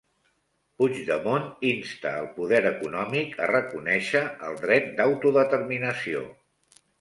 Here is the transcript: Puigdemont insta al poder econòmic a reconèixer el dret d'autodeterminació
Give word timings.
Puigdemont 0.77 1.43
insta 1.71 2.13
al 2.21 2.25
poder 2.37 2.61
econòmic 2.69 3.37
a 3.45 3.51
reconèixer 3.51 4.23
el 4.49 4.59
dret 4.65 4.91
d'autodeterminació 4.97 6.25